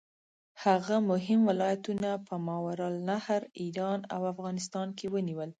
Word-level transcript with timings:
هغه 0.63 0.95
مهم 1.09 1.39
ولایتونه 1.49 2.09
په 2.27 2.35
ماوراالنهر، 2.47 3.41
ایران 3.61 3.99
او 4.13 4.21
افغانستان 4.33 4.87
کې 4.97 5.05
ونیول. 5.13 5.49